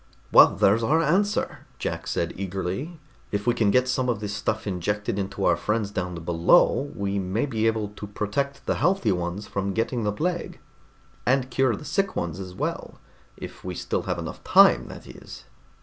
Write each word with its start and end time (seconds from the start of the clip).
"Well, 0.31 0.55
there's 0.55 0.81
our 0.81 0.99
answer," 0.99 1.67
Jack 1.77 2.07
said 2.07 2.33
eagerly. 2.35 2.99
"If 3.31 3.45
we 3.45 3.53
can 3.53 3.69
get 3.69 3.87
some 3.87 4.09
of 4.09 4.19
this 4.19 4.33
stuff 4.33 4.65
injected 4.65 5.19
into 5.19 5.45
our 5.45 5.55
friends 5.55 5.91
down 5.91 6.15
below, 6.25 6.89
we 6.95 7.19
may 7.19 7.45
be 7.45 7.67
able 7.67 7.89
to 7.89 8.07
protect 8.07 8.65
the 8.65 8.77
healthy 8.81 9.11
ones 9.11 9.45
from 9.45 9.73
getting 9.75 10.03
the 10.03 10.11
plague, 10.11 10.59
and 11.23 11.51
cure 11.51 11.75
the 11.75 11.85
sick 11.85 12.15
ones 12.15 12.39
as 12.39 12.55
well. 12.55 12.99
If 13.37 13.63
we 13.63 13.75
still 13.75 14.01
have 14.09 14.17
enough 14.17 14.43
time, 14.43 14.87
that 14.87 15.05
is." 15.05 15.43